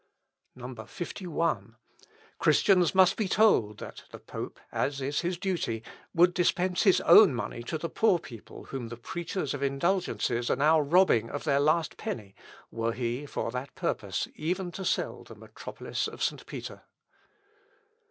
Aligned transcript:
51. 0.87 1.75
"Christians 2.39 2.95
must 2.95 3.15
be 3.15 3.27
told 3.27 3.77
that 3.77 4.05
the 4.09 4.17
pope, 4.17 4.59
as 4.71 4.99
is 4.99 5.21
his 5.21 5.37
duty, 5.37 5.83
would 6.11 6.33
dispense 6.33 6.81
his 6.81 7.01
own 7.01 7.35
money 7.35 7.61
to 7.61 7.77
the 7.77 7.87
poor 7.87 8.17
people 8.17 8.63
whom 8.63 8.87
the 8.87 8.97
preachers 8.97 9.53
of 9.53 9.61
indulgences 9.61 10.49
are 10.49 10.55
now 10.55 10.79
robbing 10.81 11.29
of 11.29 11.43
their 11.43 11.59
last 11.59 11.97
penny, 11.97 12.33
were 12.71 12.93
he, 12.93 13.27
for 13.27 13.51
that 13.51 13.75
purpose, 13.75 14.27
even 14.33 14.71
to 14.71 14.83
sell 14.83 15.23
the 15.23 15.35
metropolis 15.35 16.07
of 16.07 16.23
St. 16.23 16.47
Peter. 16.47 16.81